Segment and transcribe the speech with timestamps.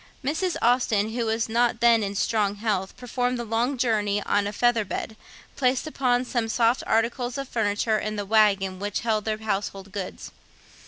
[0.23, 0.55] Mrs.
[0.63, 4.83] Austen, who was not then in strong health, performed the short journey on a feather
[4.83, 5.15] bed,
[5.55, 10.31] placed upon some soft articles of furniture in the waggon which held their household goods.